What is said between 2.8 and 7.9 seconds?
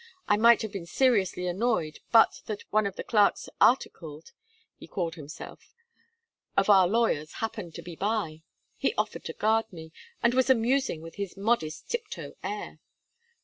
of the clerks "articled," he called himself of our lawyers happened to